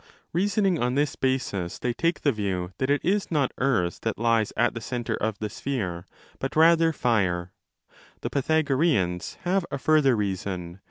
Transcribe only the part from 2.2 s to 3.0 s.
the view that